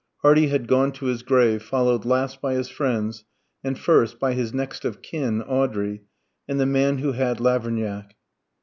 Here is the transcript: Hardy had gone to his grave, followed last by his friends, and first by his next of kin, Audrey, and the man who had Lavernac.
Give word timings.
Hardy 0.23 0.47
had 0.47 0.65
gone 0.67 0.91
to 0.93 1.05
his 1.05 1.21
grave, 1.21 1.61
followed 1.61 2.05
last 2.05 2.41
by 2.41 2.55
his 2.55 2.69
friends, 2.69 3.23
and 3.63 3.77
first 3.77 4.19
by 4.19 4.33
his 4.33 4.51
next 4.51 4.83
of 4.83 5.03
kin, 5.03 5.43
Audrey, 5.43 6.01
and 6.47 6.59
the 6.59 6.65
man 6.65 6.97
who 6.97 7.11
had 7.11 7.39
Lavernac. 7.39 8.15